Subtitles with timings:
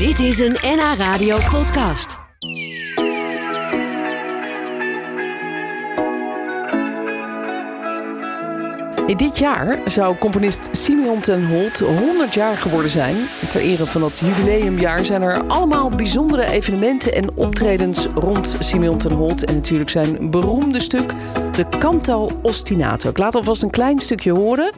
[0.00, 2.18] Dit is een NH Radio podcast.
[9.16, 13.16] dit jaar zou componist Simeon ten Holt 100 jaar geworden zijn.
[13.50, 19.12] Ter ere van dat jubileumjaar zijn er allemaal bijzondere evenementen en optredens rond Simeon ten
[19.12, 19.44] Holt.
[19.44, 21.12] En natuurlijk zijn beroemde stuk,
[21.56, 23.10] de Canto Ostinato.
[23.10, 24.72] Ik laat alvast een klein stukje horen.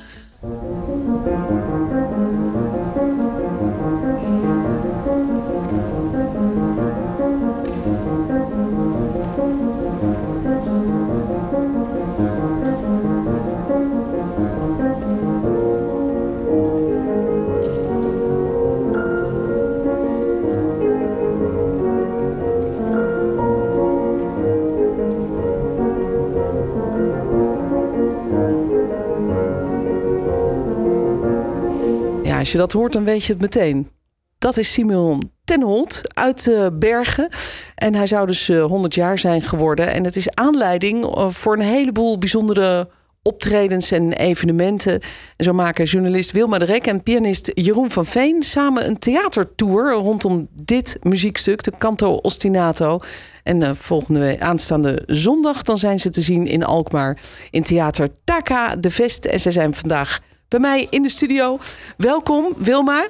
[32.53, 33.91] Je dat hoort, dan weet je het meteen.
[34.39, 37.29] Dat is Simeon Tenholt uit uh, Bergen.
[37.75, 39.93] En hij zou dus uh, eh, 100 jaar zijn geworden.
[39.93, 42.89] En het is aanleiding eh, voor een heleboel bijzondere
[43.23, 45.01] optredens en evenementen.
[45.37, 49.93] En zo maken journalist Wilma de Rek en pianist Jeroen van Veen samen een theatertour
[49.93, 53.01] rondom dit muziekstuk, de Canto Ostinato.
[53.43, 57.19] En volgende aanstaande zondag, dan zijn ze te zien in Alkmaar
[57.51, 59.25] in theater Taka de Vest.
[59.25, 60.21] En ze zijn vandaag
[60.53, 61.59] bij mij in de studio.
[61.97, 63.07] Welkom, Wilma.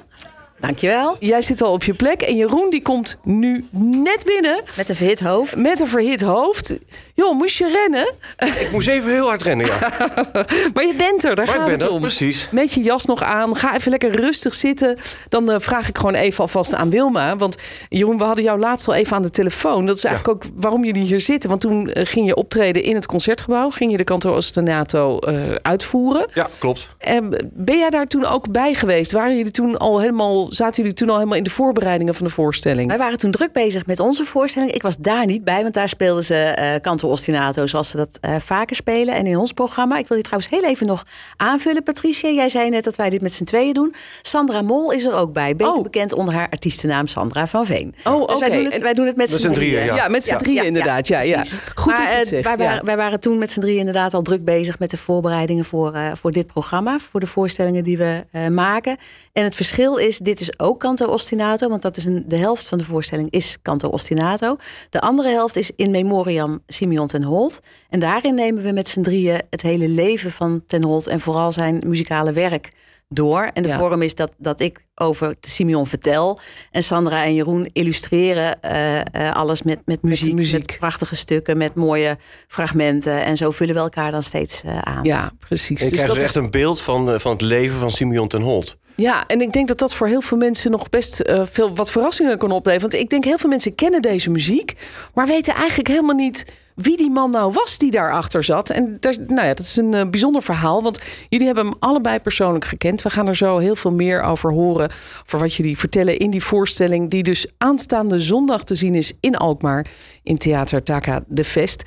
[0.63, 1.15] Dankjewel.
[1.19, 4.61] Jij zit al op je plek en Jeroen die komt nu net binnen.
[4.77, 5.55] Met een verhit hoofd.
[5.55, 6.75] Met een verhit hoofd.
[7.15, 8.13] Joh, moest je rennen?
[8.59, 9.79] Ik moest even heel hard rennen, ja.
[10.73, 12.47] maar je bent er, daar maar gaat ik ben het er, precies.
[12.51, 13.55] Met je jas nog aan.
[13.55, 14.97] Ga even lekker rustig zitten.
[15.29, 17.37] Dan uh, vraag ik gewoon even alvast aan Wilma.
[17.37, 17.57] Want
[17.89, 19.85] Jeroen, we hadden jou laatst al even aan de telefoon.
[19.85, 21.49] Dat is eigenlijk ook waarom jullie hier zitten.
[21.49, 23.69] Want toen uh, ging je optreden in het Concertgebouw.
[23.69, 26.25] Ging je de Canto Ostinato uh, uitvoeren.
[26.33, 26.89] Ja, klopt.
[26.97, 29.11] En ben jij daar toen ook bij geweest?
[29.11, 32.31] Waren jullie toen al helemaal zaten jullie toen al helemaal in de voorbereidingen van de
[32.31, 32.87] voorstelling?
[32.87, 34.71] Wij waren toen druk bezig met onze voorstelling.
[34.71, 38.19] Ik was daar niet bij, want daar speelden ze uh, Canto Ostinato zoals ze dat
[38.21, 39.15] uh, vaker spelen.
[39.15, 41.05] En in ons programma, ik wil je trouwens heel even nog
[41.37, 42.29] aanvullen, Patricia.
[42.29, 43.93] Jij zei net dat wij dit met z'n tweeën doen.
[44.21, 45.83] Sandra Mol is er ook bij, beter oh.
[45.83, 47.95] bekend onder haar artiestennaam Sandra van Veen.
[48.03, 49.53] Oh, dus wij, doen het, wij doen het met z'n drieën.
[49.53, 49.85] drieën.
[49.85, 49.95] Ja.
[49.95, 51.07] ja, met z'n drieën inderdaad.
[51.07, 51.43] Ja, ja,
[51.75, 54.13] Goed maar, dat je het zegt, wij, waren, wij waren toen met z'n drieën inderdaad
[54.13, 56.99] al druk bezig met de voorbereidingen voor, uh, voor dit programma.
[57.11, 58.97] Voor de voorstellingen die we maken.
[59.33, 62.67] En het verschil is, dit is ook Canto Ostinato, want dat is een, de helft
[62.67, 64.55] van de voorstelling is Canto Ostinato.
[64.89, 67.59] De andere helft is in memoriam Simeon ten Holt.
[67.89, 71.51] En daarin nemen we met z'n drieën het hele leven van ten Holt en vooral
[71.51, 72.71] zijn muzikale werk
[73.09, 73.49] door.
[73.53, 73.77] En de Ja.
[73.77, 76.39] vorm is dat, dat ik over Simeon vertel.
[76.71, 80.75] En Sandra en Jeroen illustreren eh, eh, alles met, met, muziek, met muziek.
[80.79, 83.23] prachtige stukken, met mooie fragmenten.
[83.23, 85.03] En zo vullen we elkaar dan steeds eh, aan.
[85.03, 85.67] Ja, precies.
[85.79, 87.91] En je Dus krijgt dat dus is- echt een beeld van, van het leven van
[87.91, 88.77] Simeon ten Holt.
[88.95, 91.91] Ja, en ik denk dat dat voor heel veel mensen nog best eh, veel wat
[91.91, 92.89] verrassingen kan opleveren.
[92.89, 94.73] Want ik denk heel veel mensen kennen deze muziek,
[95.13, 98.69] maar weten eigenlijk helemaal niet wie die man nou was die daarachter zat.
[98.69, 102.65] En nou ja, dat is een eh, bijzonder verhaal, want jullie hebben hem allebei persoonlijk
[102.65, 103.01] gekend.
[103.01, 104.91] We gaan er zo heel veel meer over horen,
[105.25, 109.37] voor wat jullie vertellen in die voorstelling, die dus aanstaande zondag te zien is in
[109.37, 109.85] Alkmaar
[110.23, 111.83] in Theater Taka de Vest.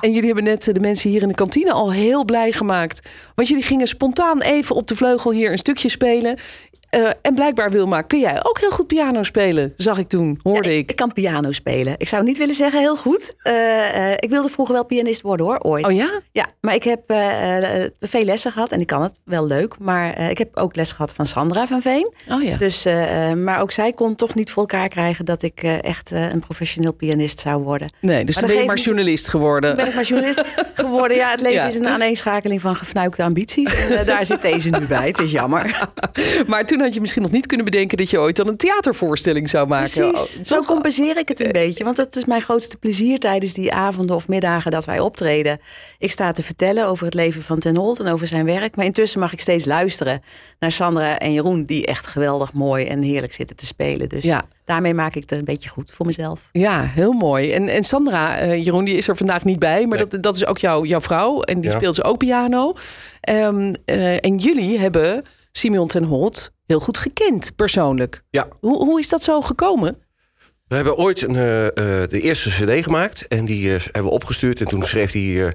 [0.00, 3.08] En jullie hebben net eh, de mensen hier in de kantine al heel blij gemaakt.
[3.34, 6.38] Want jullie gingen spontaan even op de vleugel hier een stukje spelen.
[6.94, 10.70] Eh, en blijkbaar, Wilma, kun jij ook heel goed piano spelen, zag ik toen, hoorde
[10.72, 10.90] Ja, ik.
[10.90, 11.94] Ik kan piano spelen.
[11.98, 13.34] Ik zou niet willen zeggen heel goed.
[13.42, 15.86] Eh, eh, ik wilde vroeger wel pianist worden hoor, ooit.
[15.86, 16.20] Oh ja?
[16.32, 17.00] Ja, maar ik heb
[18.00, 19.78] veel lessen gehad en ik kan het wel leuk.
[19.78, 22.12] Maar ik heb ook les gehad van Sandra van Veen.
[22.30, 22.56] Oh ja.
[22.56, 22.84] Dus,
[23.36, 27.40] maar ook zij kon toch niet voor elkaar krijgen dat ik echt een professioneel pianist
[27.40, 27.92] zou worden.
[28.00, 29.68] Nee, dus Maar dan ben je maar journalist geworden.
[29.68, 30.42] Toen ben ik maar journalist
[30.74, 31.16] geworden.
[31.16, 31.66] Ja, het leven Ja.
[31.66, 33.88] is een aaneenschakeling van gefnuikte ambities.
[33.88, 35.06] En daar zit deze nu bij.
[35.06, 35.62] Het is jammer.
[36.46, 39.50] Maar toen had je misschien nog niet kunnen bedenken dat je ooit dan een theatervoorstelling
[39.50, 39.90] zou maken.
[40.10, 40.38] Precies.
[40.38, 41.84] Oh, Zo compenseer ik het een beetje.
[41.84, 45.60] Want dat is mijn grootste plezier tijdens die avonden of middagen dat wij optreden.
[45.98, 48.76] Ik sta te vertellen over het leven van Ten Holt en over zijn werk.
[48.76, 50.22] Maar intussen mag ik steeds luisteren
[50.58, 51.64] naar Sandra en Jeroen...
[51.64, 54.08] die echt geweldig mooi en heerlijk zitten te spelen.
[54.08, 54.42] Dus Ja.
[54.64, 56.48] daarmee maak ik het een beetje goed voor mezelf.
[56.52, 57.52] Ja, heel mooi.
[57.52, 60.06] En, en Sandra, eh, Jeroen, die is er vandaag niet bij, maar Nee.
[60.06, 61.40] dat, dat is ook jouw, jouw vrouw.
[61.42, 61.76] En die Ja.
[61.76, 62.72] speelt ze ook piano.
[63.20, 65.22] Ehm, eh, en jullie hebben
[65.56, 68.22] Simeon ten Holt heel goed gekend, persoonlijk.
[68.30, 68.48] Ja.
[68.60, 70.02] Hoe, hoe is dat zo gekomen?
[70.66, 74.10] We hebben ooit een, eh, eh, de eerste cd gemaakt en die eh, hebben we
[74.10, 74.60] opgestuurd.
[74.60, 75.54] En toen schreef hij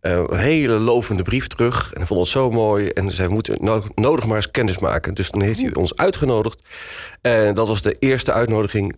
[0.00, 1.90] een hele lovende brief terug.
[1.92, 2.88] En hij vond het zo mooi.
[2.88, 5.14] En zei, we moeten no- nodig maar eens kennis maken.
[5.14, 6.62] Dus toen heeft hij ons uitgenodigd.
[7.22, 8.96] En dat was de eerste uitnodiging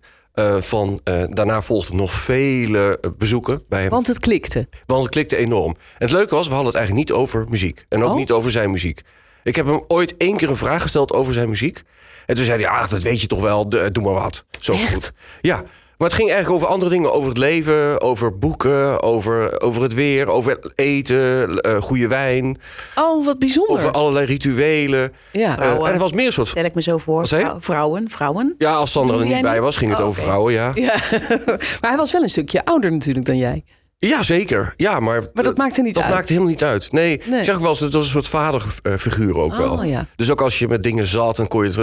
[0.59, 1.01] van...
[1.31, 3.91] daarna volgden nog vele bezoeken bij hem.
[3.91, 4.69] Want het klikte.
[4.87, 5.71] Want het klikte enorm.
[5.77, 7.87] En het leuke was, we hadden het eigenlijk niet over muziek.
[7.89, 8.17] En ook Oh.
[8.17, 9.03] niet over zijn muziek.
[9.43, 11.83] Ik heb hem ooit één keer een vraag gesteld over zijn muziek.
[12.27, 14.45] En toen zei hij, ah, dat weet je toch wel, de- doe maar wat.
[14.61, 14.93] Zo Echt?
[14.95, 15.13] goed.
[15.41, 15.55] Ja,
[15.97, 17.13] maar het ging eigenlijk over andere dingen.
[17.13, 22.59] Over het leven, over boeken, over, over het weer, over eten, eh, goede wijn.
[22.95, 23.75] Oh, wat bijzonder.
[23.77, 25.13] Over allerlei rituelen.
[25.33, 25.59] Ja.
[25.59, 26.49] Eh, en het was meer soort...
[26.49, 27.27] Stel ik me zo voor.
[27.59, 28.55] Vrouwen, vrouwen.
[28.59, 30.71] Ja, als Sandra er niet bij was, ging het Oh, over vrouwen, ja.
[30.75, 30.95] Ja,
[31.81, 33.65] maar hij was wel een stukje ouder natuurlijk dan jij.
[33.99, 34.75] Ja, zeker.
[34.77, 36.13] Ja, maar, Maar dat maakt er niet dat uit.
[36.15, 36.93] maakt helemaal niet uit.
[36.93, 37.39] Nee, Nee.
[37.39, 39.73] ik zeg ook wel eens, het was een soort vaderfiguur ook wel.
[39.73, 40.07] Oh, ja.
[40.17, 41.79] Dus ook als je met dingen zat, dan kon je het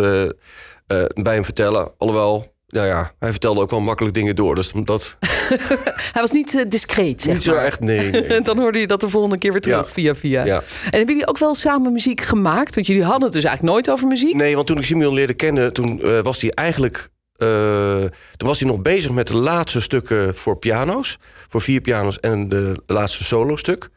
[0.87, 1.91] eh, eh, bij hem vertellen.
[1.97, 4.55] Alhoewel, nou ja, hij vertelde ook wel makkelijk dingen door.
[4.55, 5.17] Dus dat
[6.13, 8.11] Hij was niet eh, discreet, zeg niet zo echt, nee.
[8.11, 8.41] nee.
[8.49, 9.93] Dan hoorde je dat de volgende keer weer terug Ja.
[9.93, 10.45] via via.
[10.45, 10.55] Ja.
[10.55, 12.75] En hebben jullie ook wel samen muziek gemaakt?
[12.75, 14.35] Want jullie hadden het dus eigenlijk nooit over muziek.
[14.35, 17.09] Nee, want toen ik Simeon leerde kennen, toen was hij eigenlijk.
[17.37, 17.97] Eh,
[18.37, 21.17] toen was hij nog bezig met de laatste stukken voor piano's.
[21.49, 23.89] Voor vier piano's en de laatste solo-stuk.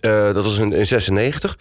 [0.00, 1.58] Eh, dat was in, in 96.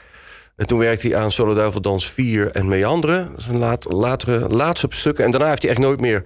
[0.56, 3.32] En toen werkte hij aan Solo Duiveldans 4 en Meanderen.
[3.32, 5.26] Dat zijn laat, latere, laatste stukken.
[5.26, 6.24] En daarna heeft hij echt nooit meer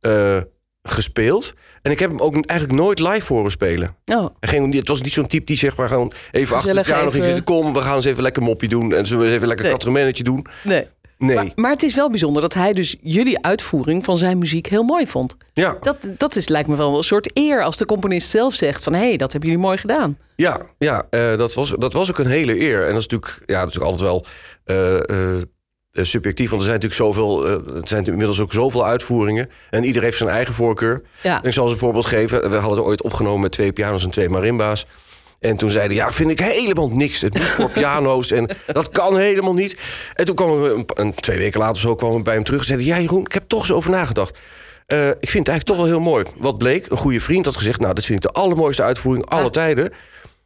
[0.00, 0.36] eh,
[0.82, 1.52] gespeeld.
[1.82, 3.96] En ik heb hem ook eigenlijk nooit live horen spelen.
[4.04, 7.24] Oh, het was niet zo'n type die zeg maar gewoon even achter de ging even-
[7.24, 7.44] zitten.
[7.44, 8.94] Kom, we gaan eens even lekker moppie doen.
[8.94, 10.12] En zullen we eens even lekker Nee.
[10.22, 10.46] doen.
[10.62, 10.86] nee.
[11.18, 11.36] Nee.
[11.36, 14.82] Maar, maar het is wel bijzonder dat hij dus jullie uitvoering van zijn muziek heel
[14.82, 15.36] mooi vond.
[15.52, 15.76] ja.
[15.80, 18.92] Dat, dat is, lijkt me wel een soort eer als de componist zelf zegt van...
[18.92, 20.18] hé, hey, dat hebben jullie mooi gedaan.
[20.36, 22.80] Ja, ja eh, dat, was, dat was ook een hele eer.
[22.86, 24.26] En dat is natuurlijk, ja, dat is altijd wel
[24.64, 25.42] eh, eh,
[25.92, 26.48] subjectief.
[26.50, 29.50] Want er zijn natuurlijk zoveel, er zijn inmiddels ook zoveel uitvoeringen.
[29.70, 31.02] En iedereen heeft zijn eigen voorkeur.
[31.22, 31.42] Ja.
[31.42, 32.50] Ik zal eens een voorbeeld geven.
[32.50, 34.86] We hadden het ooit opgenomen met twee piano's en twee marimba's.
[35.44, 37.20] En toen zeiden ja, vind ik helemaal niks.
[37.20, 39.76] Het moet voor piano's en dat kan helemaal niet.
[40.14, 42.66] En toen kwam we een, twee weken later zo kwamen we bij hem terug en
[42.66, 42.86] zeiden...
[42.86, 44.38] ja Jeroen, ik heb toch eens over nagedacht.
[44.86, 46.24] Eh, ik vind het eigenlijk toch wel heel mooi.
[46.36, 47.80] Wat bleek, een goede vriend had gezegd...
[47.80, 49.50] nou, dat vind ik de allermooiste uitvoering aller Ah.
[49.50, 49.92] tijden.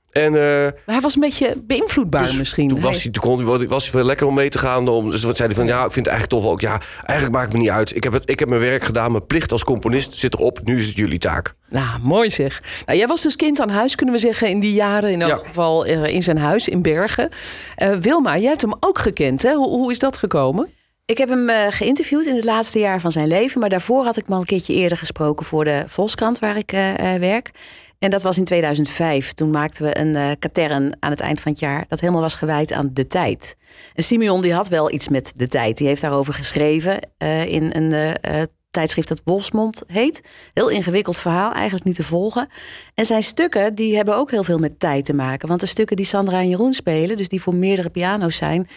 [0.08, 2.69] En eh, Maar hij was een beetje beïnvloedbaar dus misschien.
[2.69, 4.88] toen was hij, toen kon, hij- was hij wel lekker om mee te gaan.
[4.88, 6.60] Om, dus wat zei hij van, ja, ik vind het eigenlijk toch wel ook...
[6.60, 7.96] ja, eigenlijk maakt het me niet uit.
[7.96, 10.60] Ik heb, het, ik heb mijn werk gedaan, mijn plicht als componist zit erop.
[10.64, 11.55] Nu is het jullie taak.
[11.69, 12.62] Nou, mooi zeg.
[12.87, 15.10] Nou, jij was dus kind aan huis, kunnen we zeggen, in die jaren.
[15.10, 15.46] In elk Ja.
[15.46, 17.28] geval eh, in zijn huis in Bergen.
[17.76, 19.52] Eh, Wilma, jij hebt hem ook gekend, hè?
[19.54, 20.70] Hoe, hoe is dat gekomen?
[21.06, 23.61] Ik heb hem eh, geïnterviewd in het laatste jaar van zijn leven.
[23.61, 26.72] Maar daarvoor had ik hem al een keertje eerder gesproken voor de Volkskrant waar ik
[26.72, 27.50] eh, eh, werk.
[27.99, 29.33] En dat was in 2005.
[29.33, 31.85] Toen maakten we een eh katern aan het eind van het jaar.
[31.89, 33.56] Dat helemaal was gewijd aan de tijd.
[33.95, 35.77] En Simeon die had wel iets met de tijd.
[35.77, 40.21] Die heeft daarover geschreven eh, in een eh, tijdschrift dat Wolfsmond heet.
[40.55, 42.49] Heel ingewikkeld verhaal, eigenlijk niet te volgen.
[42.95, 45.49] En zijn stukken die hebben ook heel veel met tijd te maken.
[45.49, 48.69] Want de stukken die Sandra en Jeroen spelen, dus die voor meerdere piano's zijn.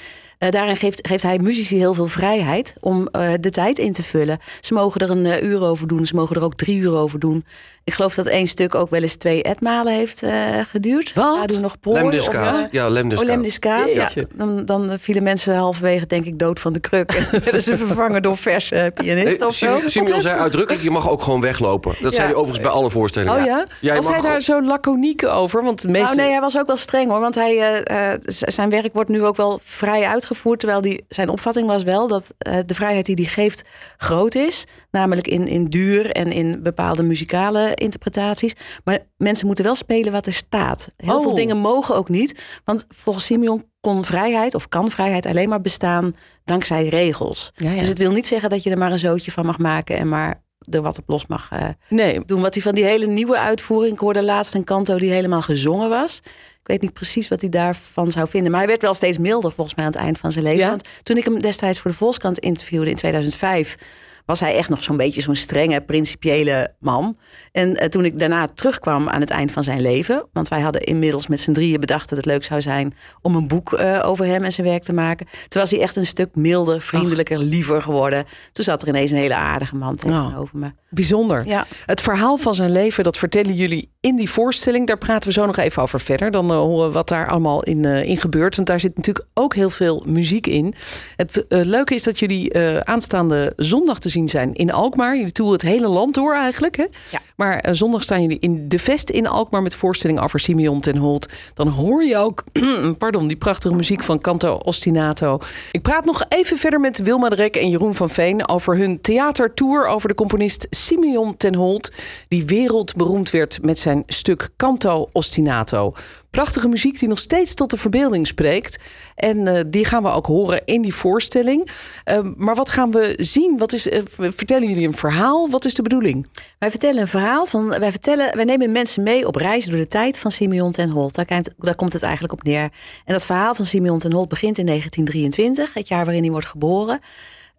[0.41, 4.03] Eh, daarin geeft, geeft hij muzici heel veel vrijheid om eh, de tijd in te
[4.03, 4.39] vullen.
[4.59, 7.19] Ze mogen er een eh, uur over doen, ze mogen er ook drie uur over
[7.19, 7.45] doen.
[7.83, 10.31] Ik geloof dat één stuk ook wel eens twee etmalen heeft eh,
[10.71, 11.13] geduurd.
[11.13, 11.59] Wat?
[11.61, 12.01] Nog prooi.
[12.01, 12.67] Lemniskaat.
[12.71, 13.27] ja, Lemniskaat.
[13.27, 13.91] Oh, Lemniskaat.
[13.91, 14.09] Ja.
[14.35, 17.11] Dan, dan vielen mensen halverwege, denk ik, dood van de kruk.
[17.31, 19.79] En werden ze vervangen door verse pianisten of zo.
[19.79, 21.95] Sim- Simeon zei uitdrukkelijk, je mag ook gewoon weglopen.
[22.01, 23.39] Dat zei hij overigens bij alle voorstellingen.
[23.39, 23.65] Oh ja?
[23.81, 25.63] Jij was hij daar zo laconiek over?
[25.63, 26.05] Want de meeste...
[26.05, 27.19] Nou, nee, hij was ook wel streng hoor.
[27.19, 30.30] Want hij, eh, eh, zijn werk wordt nu ook wel vrij uitgevoerd.
[30.35, 33.63] Terwijl die, zijn opvatting was wel dat eh, de vrijheid die hij geeft
[33.97, 34.63] groot is.
[34.91, 38.53] Namelijk in, in duur en in bepaalde muzikale interpretaties.
[38.83, 40.87] Maar mensen moeten wel spelen wat er staat.
[40.97, 41.21] Heel Oh.
[41.23, 42.41] veel dingen mogen ook niet.
[42.63, 47.51] Want volgens Simeon kon vrijheid of kan vrijheid alleen maar bestaan dankzij regels.
[47.55, 47.79] Ja, ja.
[47.79, 50.07] Dus het wil niet zeggen dat je er maar een zootje van mag maken en
[50.09, 52.41] maar er wat op los mag eh, Nee, doen.
[52.41, 55.89] Wat hij van die hele nieuwe uitvoering, ik hoorde laatst een kanto die helemaal gezongen
[55.89, 56.21] was.
[56.61, 58.51] Ik weet niet precies wat hij daarvan zou vinden.
[58.51, 60.59] Maar hij werd wel steeds milder volgens mij aan het eind van zijn leven.
[60.59, 60.69] Ja?
[60.69, 63.77] Want toen ik hem destijds voor de Volkskrant interviewde in 2005...
[64.25, 67.17] was hij echt nog zo'n beetje zo'n strenge, principiële man.
[67.51, 70.27] En eh, toen ik daarna terugkwam aan het eind van zijn leven...
[70.33, 72.93] want wij hadden inmiddels met z'n drieën bedacht dat het leuk zou zijn...
[73.21, 75.27] om een boek eh, over hem en zijn werk te maken.
[75.47, 78.25] Toen was hij echt een stuk milder, vriendelijker, liever geworden.
[78.51, 80.80] Toen zat er ineens een hele aardige man tegenover me.
[80.91, 81.47] Bijzonder.
[81.47, 81.65] Ja.
[81.85, 84.87] Het verhaal van zijn leven, dat vertellen jullie in die voorstelling.
[84.87, 86.31] Daar praten we zo nog even over verder.
[86.31, 88.55] Dan eh, horen we wat daar allemaal in, eh, in gebeurt.
[88.55, 90.73] Want daar zit natuurlijk ook heel veel muziek in.
[91.15, 95.15] Het eh, leuke is dat jullie aanstaande zondag te zien zijn in Alkmaar.
[95.15, 96.77] Jullie toeren het hele land door eigenlijk.
[96.77, 96.85] Hè?
[97.11, 97.19] Ja.
[97.35, 101.31] Maar zondag staan jullie in de Vest in Alkmaar met voorstelling over Simeon ten Holt.
[101.53, 102.43] Dan hoor je ook
[102.97, 105.39] pardon, die prachtige muziek van Canto Ostinato.
[105.71, 109.01] Ik praat nog even verder met Wilma de Rek en Jeroen van Veen over hun
[109.01, 111.91] theatertour over de componist Simeon ten Holt,
[112.27, 115.93] die wereldberoemd werd met zijn stuk Canto Ostinato.
[116.29, 118.79] Prachtige muziek die nog steeds tot de verbeelding spreekt.
[119.15, 121.69] En eh, die gaan we ook horen in die voorstelling.
[122.03, 123.57] Eh, maar wat gaan we zien?
[123.57, 125.49] Wat is, eh, vertellen jullie een verhaal?
[125.49, 126.27] Wat is de bedoeling?
[126.59, 127.69] Wij vertellen een verhaal van.
[127.69, 131.15] Wij, vertellen, wij nemen mensen mee op reis door de tijd van Simeon ten Holt.
[131.15, 132.69] Daar, daar komt het eigenlijk op neer.
[133.05, 136.47] En dat verhaal van Simeon ten Holt begint in 1923, het jaar waarin hij wordt
[136.47, 136.99] geboren.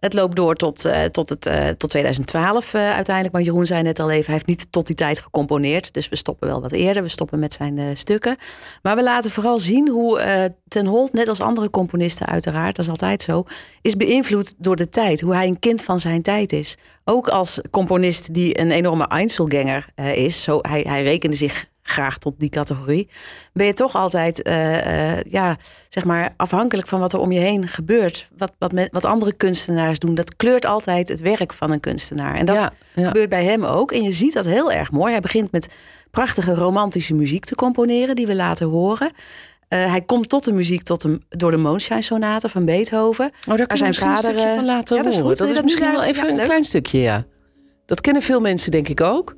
[0.03, 3.35] Het loopt door tot, uh, tot, het, uh, tot 2012 uh, uiteindelijk.
[3.35, 5.93] Maar Jeroen zei net al even, hij heeft niet tot die tijd gecomponeerd.
[5.93, 7.03] Dus we stoppen wel wat eerder.
[7.03, 8.37] We stoppen met zijn stukken.
[8.81, 12.91] Maar we laten vooral zien hoe Ten Holt, net als andere componisten uiteraard, dat is
[12.91, 13.43] altijd zo,
[13.81, 15.21] is beïnvloed door de tijd.
[15.21, 16.77] Hoe hij een kind van zijn tijd is.
[17.03, 20.43] Ook als componist die een enorme Einzelganger is.
[20.43, 23.09] Zo, hij, hij rekende zich graag tot die categorie,
[23.53, 25.57] ben je toch altijd uh, uh, ja,
[25.89, 28.27] zeg maar afhankelijk van wat er om je heen gebeurt.
[28.37, 30.15] Wat, wat, wat andere kunstenaars doen.
[30.15, 32.35] Dat kleurt altijd het werk van een kunstenaar.
[32.35, 33.07] En dat ja, ja.
[33.07, 33.91] gebeurt bij hem ook.
[33.91, 35.11] En je ziet dat heel erg mooi.
[35.11, 35.73] Hij begint met
[36.11, 39.11] prachtige romantische muziek te componeren, die we laten horen.
[39.69, 43.31] Uh, hij komt tot de muziek tot de, door de Moonshine Sonate van Beethoven.
[43.47, 45.31] Oh, daar kan zijn vader een stukje van laten ja, dat horen.
[45.31, 47.25] Is dat is dat misschien wel even een klein stukje, ja.
[47.85, 49.35] Dat kennen veel mensen denk ik ook.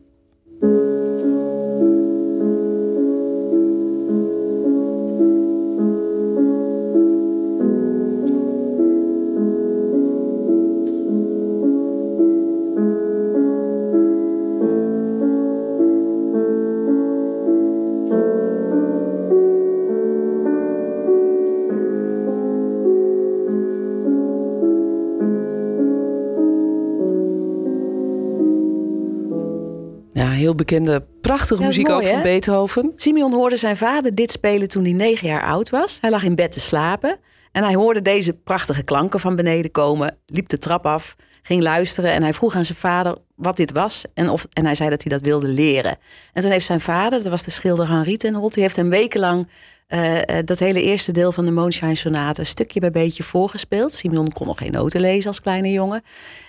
[30.46, 32.94] Heel bekende, prachtige muziek ook van Beethoven.
[32.96, 35.98] Simeon hoorde zijn vader dit spelen toen hij negen jaar oud was.
[36.02, 37.20] Hij lag in bed te slapen
[37.52, 42.12] en hij hoorde deze prachtige klanken van beneden komen, liep de trap af, ging luisteren
[42.12, 45.04] en hij vroeg aan zijn vader wat dit was en, of, en hij zei dat
[45.04, 45.98] hij dat wilde leren.
[46.34, 48.90] En toen heeft zijn vader, dat was de schilder Henri ten Holt, die heeft hem
[48.90, 49.48] wekenlang
[49.90, 53.94] uh, dat hele eerste deel van de Moonshine Sonate stukje bij beetje voorgespeeld.
[53.94, 56.04] Simon kon nog geen noten lezen als kleine jongen.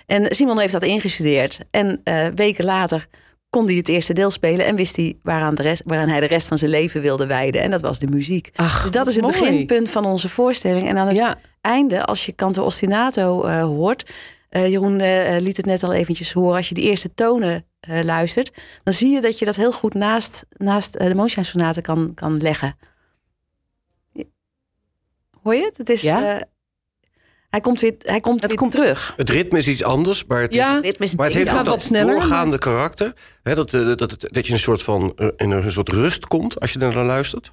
[0.05, 1.59] En Simon heeft dat ingestudeerd.
[1.71, 3.07] En uh, weken later
[3.57, 6.25] kon hij het eerste deel spelen en wist hij waaraan, de rest, waaraan hij de
[6.25, 7.61] rest van zijn leven wilde wijden.
[7.61, 8.49] En dat was de muziek.
[8.55, 9.39] Ach, dus dat is het mooi.
[9.39, 10.87] beginpunt van onze voorstelling.
[10.87, 11.37] En aan het Ja.
[11.61, 14.11] einde, als je Canto Ostinato eh, hoort.
[14.49, 16.55] eh, Jeroen eh, liet het net al eventjes horen.
[16.55, 17.65] Als je die eerste tonen
[18.03, 18.51] luistert,
[18.83, 22.37] dan zie je dat je dat heel goed naast, naast de Moonshine Sonate kan, kan
[22.41, 22.75] leggen.
[25.43, 25.77] Hoor je het?
[25.77, 26.01] Het is.
[26.01, 26.45] Ja.
[27.57, 29.13] Hij komt weer, hij komt Het weer komt- terug.
[29.17, 31.51] Het ritme is iets anders, maar het, Ja, is, Het ritme is maar het heeft
[31.51, 33.13] wat dat sneller, doorgaande karakter.
[33.43, 36.25] Hè, dat, eh, dat, dat, dat je een soort van eh, in een soort rust
[36.27, 37.51] komt als je er naar luistert.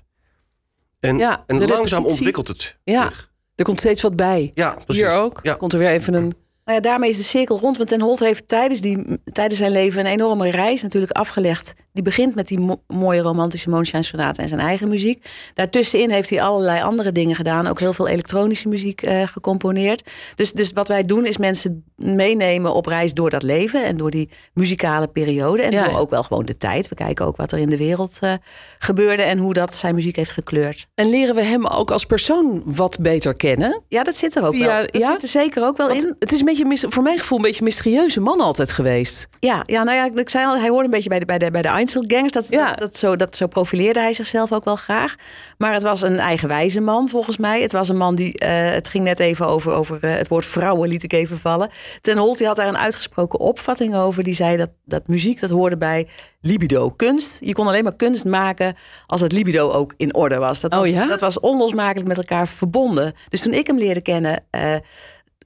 [1.00, 2.04] En, Ja, en langzaam repetitie.
[2.10, 2.76] ontwikkelt het.
[2.84, 3.02] Ja.
[3.02, 3.32] zich.
[3.54, 4.50] Er komt steeds wat bij.
[4.54, 5.02] ja precies.
[5.02, 5.40] Hier ook.
[5.42, 5.54] Ja.
[5.54, 6.32] Komt er weer even een.
[6.64, 7.76] Nou ja, daarmee is de cirkel rond.
[7.76, 11.74] Want Ten Holt heeft tijdens, die, tijdens zijn leven een enorme reis natuurlijk afgelegd.
[11.94, 15.26] Die begint met die mo- mooie romantische Moonshine Sonate en zijn eigen muziek.
[15.54, 17.66] Daartussenin heeft hij allerlei andere dingen gedaan.
[17.66, 20.10] Ook heel veel elektronische muziek eh, gecomponeerd.
[20.34, 23.84] Dus, dus wat wij doen is mensen meenemen op reis door dat leven.
[23.84, 25.62] En door die muzikale periode.
[25.62, 25.88] En Ja.
[25.88, 26.88] door ook wel gewoon de tijd.
[26.88, 28.32] We kijken ook wat er in de wereld eh,
[28.78, 29.22] gebeurde.
[29.22, 30.86] En hoe dat zijn muziek heeft gekleurd.
[30.94, 33.82] En leren we hem ook als persoon wat beter kennen?
[33.88, 34.80] Ja, dat zit er ook wel.
[34.80, 35.12] Dat ja?
[35.12, 36.16] zit er zeker ook wel Want in.
[36.18, 39.26] het is een beetje, mis- voor mijn gevoel, een beetje een mysterieuze man altijd geweest.
[39.40, 41.50] Ja, ja, nou ja, ik zei al, hij hoorde een beetje bij de, bij de,
[41.50, 42.32] bij de Einzelgangers.
[42.32, 42.66] Dat, Ja.
[42.66, 45.14] dat, dat, zo, dat zo profileerde hij zichzelf ook wel graag.
[45.58, 47.62] Maar het was een eigenwijze man, volgens mij.
[47.62, 50.46] Het was een man die, eh, het ging net even over, over eh, het woord
[50.46, 51.68] vrouwen, liet ik even vallen.
[52.00, 54.22] Ten Holt die had daar een uitgesproken opvatting over.
[54.22, 56.08] Die zei dat, dat muziek, dat hoorde bij
[56.40, 57.38] libido, kunst.
[57.40, 58.76] Je kon alleen maar kunst maken
[59.06, 60.60] als het libido ook in orde was.
[60.60, 61.06] Dat Oh was, ja?
[61.06, 63.12] dat was onlosmakelijk met elkaar verbonden.
[63.28, 64.44] Dus toen ik hem leerde kennen...
[64.50, 64.74] eh,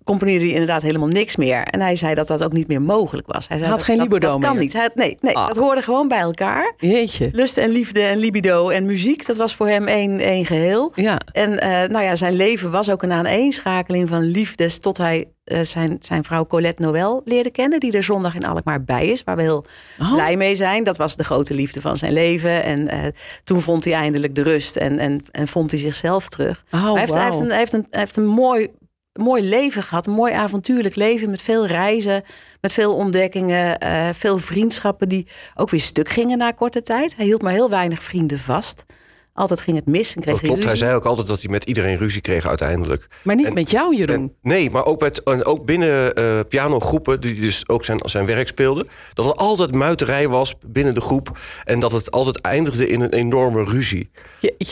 [0.08, 1.62] componeerde hij inderdaad helemaal niks meer.
[1.62, 3.48] En hij zei dat dat ook niet meer mogelijk was.
[3.48, 4.62] Hij zei had dat, geen dat, libido dat kan meer.
[4.62, 4.72] niet.
[4.72, 5.46] Hij, nee, nee Ah.
[5.46, 6.74] dat hoorde gewoon bij elkaar.
[6.78, 7.28] Jeetje.
[7.32, 10.92] Lust en liefde en libido en muziek, dat was voor hem één, één geheel.
[10.94, 11.20] Ja.
[11.32, 14.78] En eh, nou ja, zijn leven was ook een aaneenschakeling van liefdes...
[14.78, 17.80] tot hij eh, zijn, zijn vrouw Colette Noël leerde kennen...
[17.80, 19.64] die er zondag in Alkmaar bij is, waar we heel
[20.00, 20.12] Oh.
[20.12, 20.84] blij mee zijn.
[20.84, 22.64] Dat was de grote liefde van zijn leven.
[22.64, 23.06] En eh,
[23.44, 26.64] toen vond hij eindelijk de rust en, en, en vond hij zichzelf terug.
[26.72, 27.30] Oh, hij, heeft, hij, wauw.
[27.30, 28.68] heeft een, hij, heeft een, hij heeft een mooi,
[29.18, 30.06] mooi leven gehad.
[30.06, 32.22] Een mooi avontuurlijk leven met veel reizen,
[32.60, 37.16] met veel ontdekkingen, eh, veel vriendschappen die ook weer stuk gingen na korte tijd.
[37.16, 38.84] Hij hield maar heel weinig vrienden vast.
[39.38, 40.58] Altijd ging het mis en kreeg Dat klopt.
[40.58, 40.84] Hij ruzie.
[40.86, 43.08] zei ook altijd dat hij met iedereen ruzie kreeg uiteindelijk.
[43.22, 44.14] Maar niet En- met jou, Jeroen.
[44.16, 48.26] En- nee, maar ook, met, en ook binnen eh pianogroepen, die dus ook zijn, zijn
[48.26, 51.38] werk speelden, dat er altijd muiterij was binnen de groep.
[51.64, 54.10] En dat het altijd eindigde in een enorme ruzie.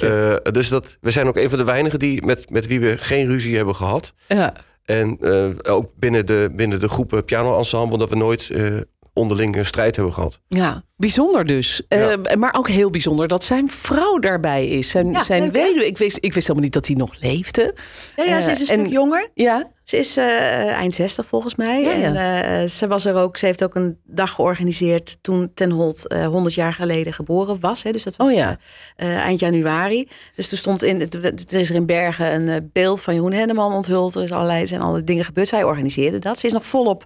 [0.00, 2.96] Eh, dus dat, we zijn ook een van de weinigen die met, met wie we
[2.98, 4.12] geen ruzie hebben gehad.
[4.28, 4.52] ja.
[4.84, 8.76] En eh, ook binnen de, binnen de groepen piano-ensemble, dat we nooit eh,
[9.16, 10.38] onderling een strijd hebben gehad.
[10.48, 11.82] Ja, bijzonder dus.
[11.88, 12.16] Ja.
[12.16, 14.90] Eh, maar ook heel bijzonder dat zijn vrouw daarbij is.
[14.90, 15.86] Zijn, Ja, zijn leuk, weduwe.
[15.86, 17.74] Ik wist, ik wist helemaal niet dat hij nog leefde.
[18.16, 19.30] Ja, ja, ze Eh, is een stuk en- jonger.
[19.34, 21.82] Ja, Ze is eh, eind 60 volgens mij.
[21.82, 22.14] Ja, ja.
[22.14, 22.16] En
[22.62, 23.36] eh, ze was er ook.
[23.36, 27.82] Ze heeft ook een dag georganiseerd toen Ten Holt eh 100 jaar geleden geboren was.
[27.82, 27.90] Hè.
[27.90, 28.56] Dus dat was Oh ja.
[28.96, 30.08] eh, eind januari.
[30.36, 33.72] Dus er stond in, het- er is er in Bergen een beeld van Jeroen Henneman
[33.72, 34.14] onthuld.
[34.14, 35.48] Er is allerlei, er zijn allerlei dingen gebeurd.
[35.48, 36.38] Zij organiseerde dat.
[36.38, 37.04] Ze is nog volop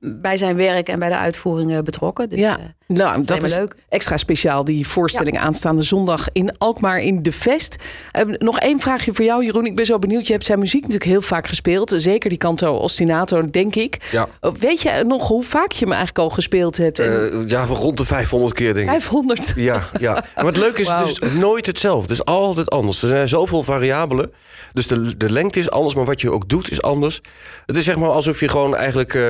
[0.00, 2.28] bij zijn werk en bij de uitvoeringen betrokken.
[2.28, 2.58] Dus, ja.
[2.58, 3.74] eh, nou, dat is leuk.
[3.88, 4.64] extra speciaal.
[4.64, 7.76] Die voorstelling aanstaande zondag in Alkmaar in de Vest.
[8.10, 9.66] Eh, nog één vraagje voor jou, Jeroen.
[9.66, 10.26] Ik ben zo benieuwd.
[10.26, 11.94] Je hebt zijn muziek natuurlijk heel vaak gespeeld.
[11.96, 14.08] Zeker die canto ostinato, denk ik.
[14.10, 14.28] Ja.
[14.40, 16.98] Eh, Weet je nog hoe vaak je hem eigenlijk al gespeeld hebt?
[16.98, 18.92] En Eh, ja, van rond de 500 keer denk ik.
[18.92, 19.52] 500.
[19.56, 20.24] Ja, ja.
[20.36, 21.06] Maar het leuke is, Wauw.
[21.06, 22.02] het is nooit hetzelfde.
[22.12, 23.02] Het is altijd anders.
[23.02, 24.32] Er zijn zoveel variabelen.
[24.72, 27.20] Dus de, de lengte is anders, maar wat je ook doet is anders.
[27.66, 29.26] Het is zeg maar alsof je gewoon eigenlijk eh,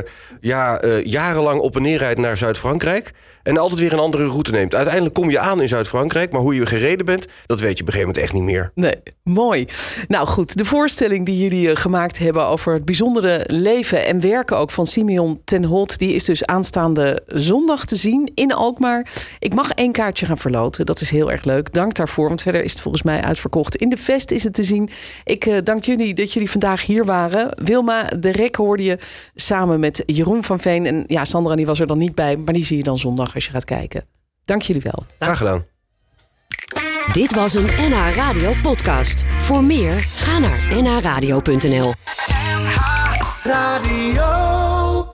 [0.56, 3.12] ja, eh, jarenlang op en neer rijdt naar Zuid-Frankrijk.
[3.46, 4.74] En altijd weer een andere route neemt.
[4.74, 7.86] Uiteindelijk kom je aan in Zuid-Frankrijk, maar hoe je gereden bent, dat weet je op
[7.86, 8.70] een gegeven moment echt niet meer.
[8.74, 9.66] Nee, mooi.
[10.08, 14.56] Nou goed, de voorstelling die jullie eh, gemaakt hebben over het bijzondere leven en werken
[14.56, 19.06] ook van Simeon ten Holt, die is dus aanstaande zondag te zien in Alkmaar.
[19.38, 21.72] Ik mag één kaartje gaan verloten, dat is heel erg leuk.
[21.72, 23.76] Dank daarvoor, want verder is het volgens mij uitverkocht.
[23.76, 24.88] In de Vest is het te zien.
[25.24, 27.56] Ik eh, dank jullie dat jullie vandaag hier waren.
[27.64, 28.98] Wilma de Rek hoorde je
[29.34, 30.86] samen met Jeroen van Veen.
[30.86, 33.34] En ja, Sandra die was er dan niet bij, maar die zie je dan zondag
[33.36, 34.04] als je gaat kijken.
[34.44, 35.06] Dank jullie wel.
[35.18, 35.64] Graag gedaan.
[37.12, 39.24] Dit was een NH Radio podcast.
[39.38, 41.94] Voor meer, ga naar nhradio.nl.
[43.42, 44.55] Radio.